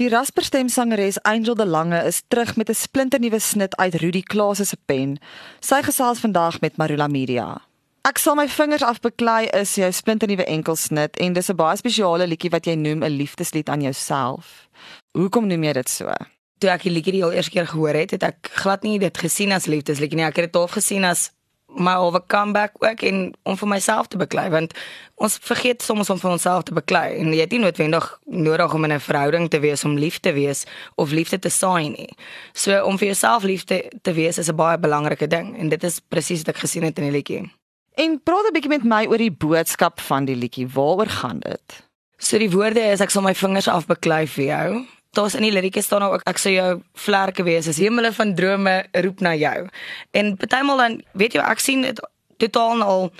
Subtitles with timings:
[0.00, 4.76] Die rasperstemsangeres Angel de Lange is terug met 'n splinternuwe snit uit Rudy Klase se
[4.84, 5.18] pen.
[5.60, 7.60] Sy gesels vandag met Marula Media.
[8.02, 12.50] Ek sal my vingers afbeklei is jou splinternuwe enkelsnit en dis 'n baie spesiale liedjie
[12.50, 14.68] wat jy noem 'n liefdeslied aan jouself.
[15.12, 16.12] Hoekom noem jy dit so?
[16.58, 19.18] Toe ek die liedjie die al eerste keer gehoor het, het ek glad nie dit
[19.18, 20.24] gesien as liefdesliedjie nie.
[20.24, 21.30] Ek het dit half gesien as
[21.76, 24.74] my halwe comeback ook en om vir myself te beklei want
[25.14, 28.84] ons vergeet soms om vir onsself te beklei en jy het nie noodwendig nodig om
[28.84, 30.64] in 'n verhouding te wees om lief te wees
[30.94, 32.10] of liefde te saai nie.
[32.52, 35.84] So om vir jouself lief te, te wees is 'n baie belangrike ding en dit
[35.84, 37.50] is presies wat ek gesien het in die liedjie.
[37.94, 40.68] En praat 'n bietjie met my oor die boodskap van die liedjie.
[40.68, 41.88] Waaroor gaan dit?
[42.18, 45.82] So die woorde is ek sal my vingers afbeklei vir jou daar's in die lirieke
[45.82, 49.68] staan ook ek sou jou vlerke wees as hemele van drome roep na jou.
[50.10, 52.00] En partymal dan weet jy ek sien dit
[52.40, 53.10] totaal al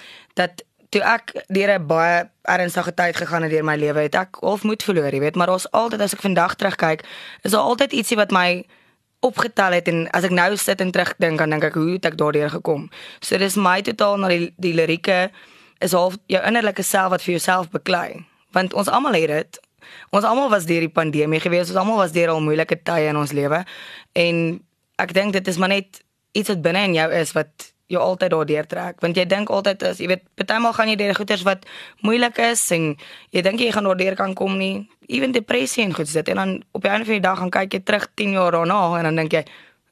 [0.40, 4.36] dat toe ek deur 'n baie ernstige tyd gegaan het deur my lewe het ek
[4.40, 7.04] half moed verloor, jy weet, maar daar's altyd as ek vandag terugkyk,
[7.42, 8.64] is daar altyd ietsie wat my
[9.20, 12.16] opgetel het en as ek nou sit en terugdink dan dink ek hoe het ek
[12.16, 12.90] daardeur gekom.
[13.20, 15.30] So dis my totaal na die die lirieke
[15.80, 18.24] is half jou innerlike self wat vir jouself beklei.
[18.52, 19.60] Want ons almal het dit
[20.10, 21.70] Ons almal was deur die pandemie gewees.
[21.70, 23.64] Ons almal was deur al moeilike tye in ons lewe.
[24.12, 24.36] En
[25.02, 26.02] ek dink dit is maar net
[26.32, 29.00] iets wat binne in jou is wat jou altyd daardeur trek.
[29.04, 31.66] Want jy dink altyd as jy weet, partymal gaan jy deur goeters wat
[32.06, 32.92] moeilik is en
[33.34, 34.86] jy dink jy gaan daardeur kan kom nie.
[35.12, 37.72] Ewen depressie en goeds dit en dan op 'n einde van die dag gaan kyk
[37.72, 39.44] jy terug 10 jaar daarna en dan dink jy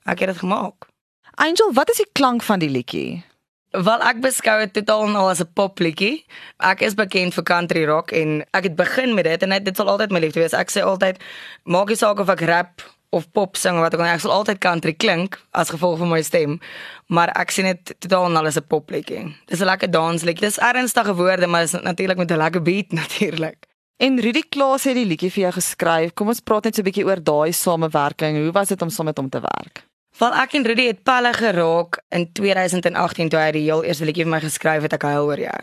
[0.07, 0.89] ek het dit gemaak.
[1.35, 3.30] Angel, wat is die klank van die liedjie?
[3.71, 6.25] Wel ek beskou dit totaal nou as 'n popliedjie.
[6.59, 9.89] Ek is bekend vir country rock en ek het begin met dit en dit sal
[9.89, 10.53] altyd my liefde wees.
[10.53, 11.23] Ek sê altyd
[11.65, 14.33] maak nie saak of ek rap of pop sing of wat ook al, ek sal
[14.33, 16.61] altyd country klink as gevolg van my stem.
[17.07, 19.35] Maar ek sien dit totaal nou as 'n popliedjie.
[19.47, 20.47] Dis 'n lekker dansliedjie.
[20.47, 23.67] Dis ernstige woorde, maar dis natuurlik met 'n lekker beat natuurlik.
[23.99, 26.15] En Rudy Klaas het die liedjie vir jou geskryf.
[26.15, 28.37] Kom ons praat net so 'n bietjie oor daai samewerking.
[28.37, 29.90] Hoe was dit om saam met hom te werk?
[30.21, 34.27] Val ek en Rudy het pelle geraak in 2018 toe hy die heel eerste liedjie
[34.27, 35.61] vir my geskryf het ek huil oor jou.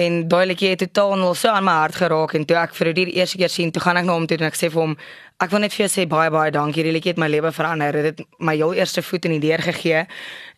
[0.00, 2.88] En daai liedjie het totaal nou so aan my hart geraak en toe ek vir
[2.88, 4.80] Rudy die eerste keer sien, toe gaan ek na hom toe en ek sê vir
[4.86, 4.96] hom
[5.44, 6.80] ek wil net vir jou sê baie baie dankie.
[6.80, 8.00] Hierdie liedjie het my lewe verander.
[8.00, 10.06] Dit het my heel eerste voet in die deur gegee.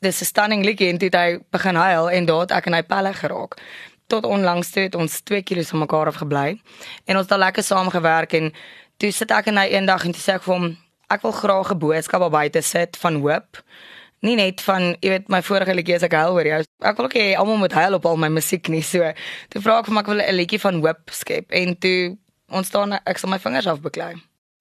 [0.07, 2.83] Dis 'n stunning liedjie en toe het hy begin huil en daad ek en hy
[2.83, 3.59] pelle geraak.
[4.07, 6.61] Tot onlangs toe het ons 2 kg van mekaar af gebly
[7.07, 8.53] en ons het al lekker saam gewerk en
[8.99, 11.73] toe sit ek en hy eendag en toe sê ek vir hom ek wil graag
[11.73, 13.63] 'n boodskap op buite sit van hoop.
[14.21, 16.63] Nie net van, jy weet, my vorige liedjie as ek huil oor jou.
[16.81, 19.13] Ek wil ook hê almal moet huil op al my musiek nie so.
[19.49, 22.17] Toe vra ek of ek wil 'n liedjie van hoop skep en toe
[22.49, 24.15] ontstaan ek sal my vingers afbeklei.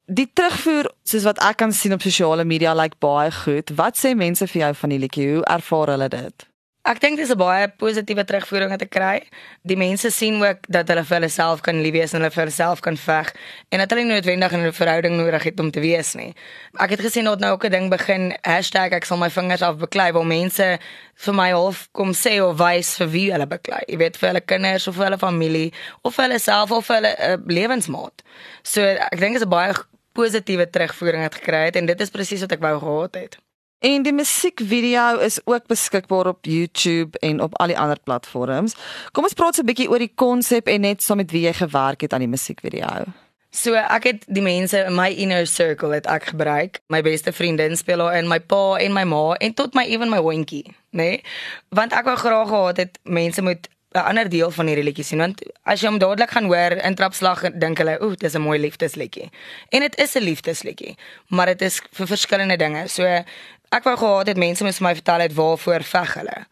[0.06, 3.70] Die terugvoer soos wat ek kan sien op sosiale media lyk like baie goed.
[3.76, 5.34] Wat sê mense vir jou van die liedjie?
[5.34, 6.46] Hoe ervaar hulle dit?
[6.86, 9.24] Ek dink dis 'n baie positiewe terugvoering wat ek kry.
[9.66, 12.44] Die mense sien ook dat hulle vir hulle self kan lief wees en hulle vir
[12.44, 13.32] hulle self kan veg
[13.72, 16.36] en dat hulle nie noodwendig 'n verhouding nodig het om te wees nie.
[16.78, 20.26] Ek het gesien dat nou ook 'n ding begin #ek sal my vingers afbeklei waar
[20.26, 20.80] mense
[21.16, 23.82] vir my half kom sê of wys vir wie hulle beklei.
[23.88, 26.96] Jy weet vir hulle kinders of vir hulle familie of vir hulle self of vir
[26.96, 28.22] hulle uh, lewensmaat.
[28.62, 29.74] So ek dink dit is 'n baie
[30.14, 33.45] positiewe terugvoering wat gekry het en dit is presies wat ek wou gehad het.
[33.86, 38.74] En die musiekvideo is ook beskikbaar op YouTube en op al die ander platforms.
[39.12, 41.46] Kom ons praat so 'n bietjie oor die konsep en net saam so met wie
[41.46, 43.06] jy gewerk het aan die musiekvideo.
[43.50, 46.80] So ek het die mense in my inner circle het ek gebruik.
[46.88, 50.10] My beste vriendin speel daar in, my pa en my ma en tot my ewen
[50.10, 50.74] my hondjie, nê?
[50.92, 51.24] Nee?
[51.70, 55.22] Want ek wou graag gehad het mense moet 'n ander deel van hierdie liedjie sien
[55.24, 58.60] want as jy hom dadelik gaan hoor in trapslag dink hulle ooh dis 'n mooi
[58.60, 59.30] liefdesliedjie.
[59.70, 60.98] En dit is 'n liefdesliedjie,
[61.28, 62.88] maar dit is vir verskillende dinge.
[62.88, 63.24] So
[63.70, 66.46] ek wou gehad het mense moet vir my vertel het waarvoor veg hulle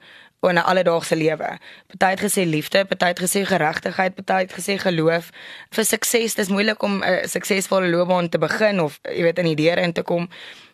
[0.50, 1.58] in 'n alledaagse lewe.
[1.88, 5.30] Party het gesê liefde, party het gesê geregtigheid, party het gesê geloof.
[5.70, 9.56] Vir sukses, dis moeilik om 'n suksesvolle loopbaan te begin of jy weet in die
[9.56, 10.30] deure in te kom.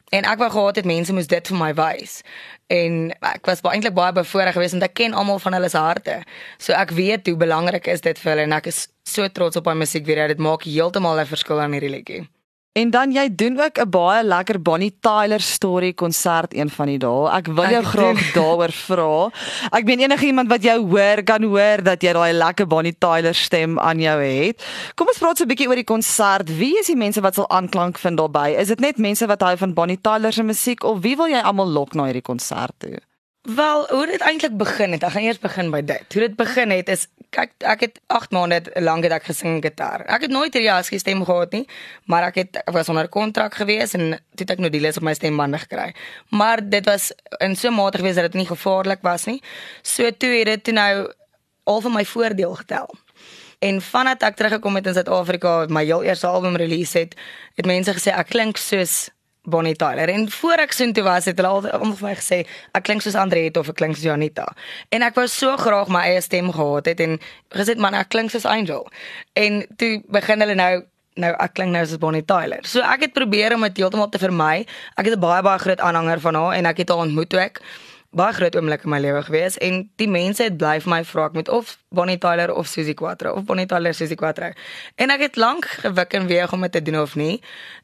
[0.09, 2.21] En ek wou gehad het mense moes dit vir my wys.
[2.67, 5.77] En ek was baie eintlik baie bevoorreg geweest want ek ken almal van hulle se
[5.77, 6.23] harte.
[6.57, 9.65] So ek weet hoe belangrik is dit vir hulle en ek is so trots op
[9.65, 10.27] my musiekvideo.
[10.27, 12.38] Dit maak heeltemal 'n verskil aan hierdie liedjie.
[12.79, 16.97] En dan jy doen ook 'n baie lekker Bonnie Tyler story konsert een van die
[16.97, 17.27] dae.
[17.37, 19.31] Ek wil jou ek graag daaroor vra.
[19.71, 23.35] Ek meen enige iemand wat jou hoor kan hoor dat jy daai lekker Bonnie Tyler
[23.35, 24.63] stem aan jou het.
[24.95, 26.47] Kom ons praat so 'n bietjie oor die konsert.
[26.57, 28.55] Wie is die mense wat sal aanklank vind daarbey?
[28.55, 31.41] Is dit net mense wat hou van Bonnie Tyler se musiek of wie wil jy
[31.41, 32.99] almal lok na hierdie konsert toe?
[33.41, 35.03] Wel, hoe dit eintlik begin het.
[35.03, 36.13] Ek gaan eers begin by dit.
[36.13, 40.05] Hoe dit begin het is kyk ek het 8 maande lank ek gesing gitaar.
[40.07, 41.65] Ek het nooit hierdie as gestem gehad nie,
[42.05, 44.97] maar ek het ek was onder kontrak gewees en toe het ek nou die les
[44.97, 45.93] op my stembande gekry.
[46.29, 49.41] Maar dit was in so 'n mate gewees dat dit nie gevaarlik was nie.
[49.81, 51.13] So toe het dit nou
[51.63, 52.89] al vir my voordeel getel.
[53.59, 57.15] En vandat ek teruggekom het in Suid-Afrika, my heel eerste album release het,
[57.55, 59.09] het mense gesê ek klink soos
[59.43, 60.09] Bonnie Tyler.
[60.09, 62.39] En voor ek soontoe was, het hulle altyd almal vir my gesê
[62.77, 64.45] ek klink soos Andriette of ek klink soos Janita.
[64.93, 67.17] En ek wou so graag my eie stem gehad het en
[67.55, 68.87] gesê man, ek klink soos Angel.
[69.39, 70.73] En toe begin hulle nou
[71.19, 72.63] nou ek klink nou soos Bonnie Tyler.
[72.63, 74.65] So ek het probeer om dit heeltemal te vermy.
[74.95, 77.39] Ek het 'n baie baie groot aanhanger van haar en ek het haar ontmoet toe
[77.39, 77.61] ek
[78.09, 81.27] baie groot oomblik in my lewe gewees en die mense het bly vir my vra
[81.29, 84.49] ek moet of Bonnie Tyler of Susie Quatro of Bonnie Tyler Susie Quatro.
[84.97, 87.37] En ek het lank gewik en weeg om dit te doen of nie.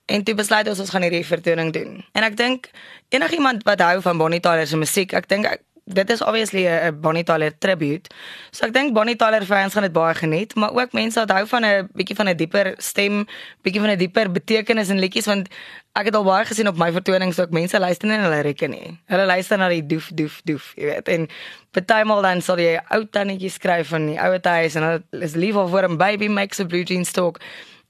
[0.09, 2.01] En toe besluit ons ons gaan hierdie vertoning doen.
[2.13, 2.71] En ek dink
[3.13, 5.45] enigiemand wat hou van Bonnie Tyler se musiek, ek dink
[5.85, 8.09] dit is obviously 'n Bonnie Tyler tribute.
[8.51, 11.47] So ek dink Bonnie Tyler fans gaan dit baie geniet, maar ook mense wat hou
[11.47, 13.27] van 'n bietjie van 'n dieper stem,
[13.61, 15.47] bietjie van 'n dieper betekenis in liedjies want
[15.93, 18.99] ek het al baie gesien op my vertonings ook mense luister na hulle lirieke nie.
[19.05, 21.07] Hulle luister na die doef doef doef, jy weet.
[21.07, 21.29] En
[21.71, 25.55] partymal dan sal jy ou tannetjies skryf van die ouer huis en hulle is lief
[25.55, 27.39] of voor 'n baby makes a blue jeans talk.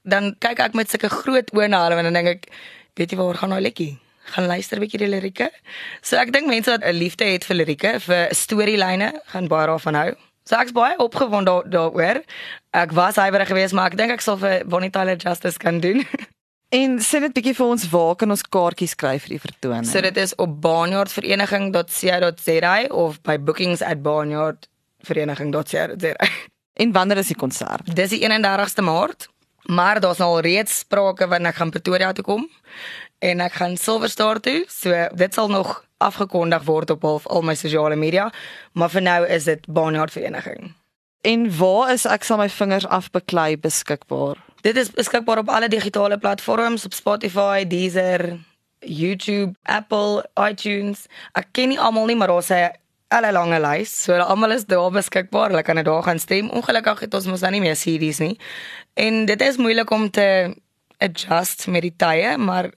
[0.04, 2.46] Dan kyk ek met sulke groot oë na hulle en dan dink ek,
[2.94, 4.05] weet jy waar gaan nou liedjie?
[4.34, 5.50] Gaan luister bietjie die lirieke.
[6.02, 9.94] So ek dink mense wat 'n liefde het vir lirieke, vir storielyne, gaan baie daarvan
[9.94, 10.14] hou.
[10.44, 12.22] So ek's baie opgewonde daaroor.
[12.70, 16.06] Ek was hywerig geweest, maar ek dink ek sal vir Bonnie Tyler justice kan doen.
[16.74, 19.86] En sê net bietjie vir ons waar kan ons kaartjies kry vir die vertoning?
[19.86, 26.26] So dit is op barnyardvereniging.co.za of by bookings@barnyardvereniging.co.za.
[26.76, 27.86] En wanneer is die konsert?
[27.96, 29.28] Dis die 31ste Maart,
[29.66, 32.48] maar daar's al reeds sprake wanneer ek gaan Pretoria toe kom
[33.18, 34.64] en ek gaan Silverstar toe.
[34.68, 38.30] So dit sal nog afgekondig word op al, al my sosiale media,
[38.72, 40.74] maar vir nou is dit Barnard Vereniging.
[41.26, 44.38] En waar is ek sal my vingers afbeklei beskikbaar?
[44.62, 48.36] Dit is beskikbaar op alle digitale platforms op Spotify, Deezer,
[48.80, 51.06] YouTube, Apple, iTunes.
[51.32, 52.70] Ek ken nie almal nie, maar daar's 'n
[53.16, 53.92] alle lange lys.
[54.04, 55.50] So almal is daar beskikbaar.
[55.50, 56.50] Hulle kan dit daar gaan stem.
[56.50, 58.36] Ongelukkig het ons mos nou nie meer CD's nie.
[58.94, 60.54] En dit is moeilik om te
[60.98, 62.70] adjust met die tye, maar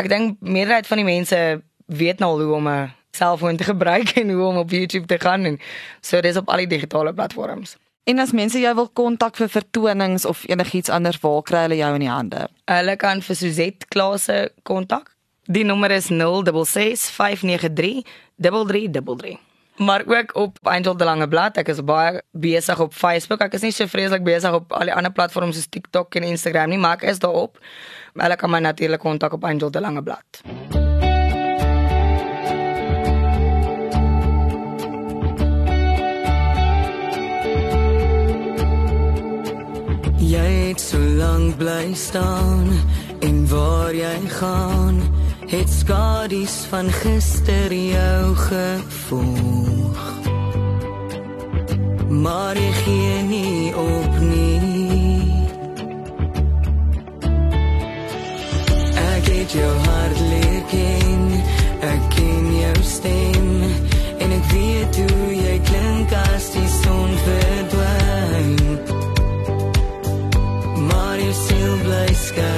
[0.00, 1.40] ek dink meerderheid van die mense
[1.86, 5.18] weet nou al hoe om 'n selfoon te gebruik en hoe om op YouTube te
[5.18, 5.58] gaan en
[6.00, 7.76] so dis op al die digitale platforms.
[8.04, 11.92] En as mense jou wil kontak vir vertonings of enigiets anders, waar kry hulle jou
[11.94, 12.48] in die hande?
[12.64, 15.12] Hulle kan vir Suzette Klase kontak.
[15.44, 18.04] Die nommer is 066 593
[18.36, 19.47] 3333
[19.78, 21.56] maar ook op Angel de Lange Blad.
[21.56, 23.40] Ek is baie besig op Facebook.
[23.40, 26.74] Ek is nie so vreeslik besig op al die ander platforms soos TikTok en Instagram
[26.74, 27.58] nie, maar ek is daarop.
[28.18, 30.42] Hulle kan my natuurlik kontak op Angel de Lange Blad.
[40.28, 42.68] Jy het so lank bly staan
[43.24, 45.00] en waar jy gaan
[45.48, 49.67] het skadies van gister jou gevolg
[52.22, 55.32] maar ek gee nie op nie.
[59.14, 61.18] Ek het jou hart leer ken
[61.80, 63.62] ek ken jou stem
[64.18, 68.54] en ek weet hoe jy klink as die son verdwyn.
[70.90, 72.57] Maar jy sien bly skyn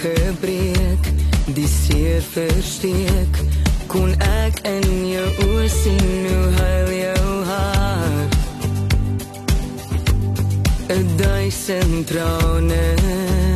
[0.00, 1.10] gebreek,
[1.54, 3.40] die seer versteek,
[3.90, 4.14] kon
[4.46, 8.36] ek in jou oë sien hoe huil jou hart.
[10.90, 13.49] 'n Duisend trane.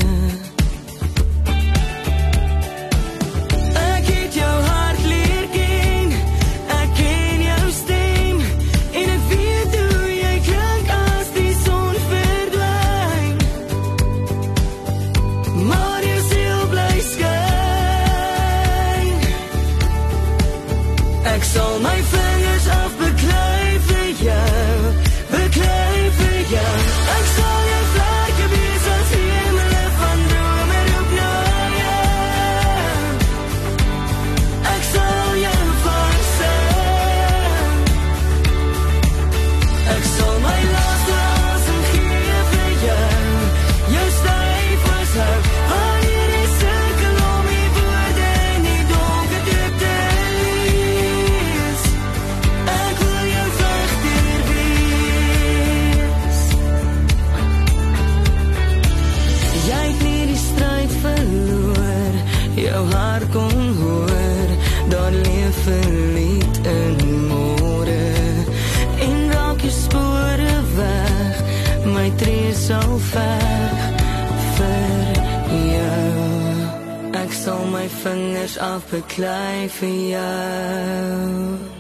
[72.65, 73.81] Sal veg
[74.57, 75.21] vir
[75.75, 76.65] jou.
[77.21, 81.74] Ek sal my vingers afbeklei vir jou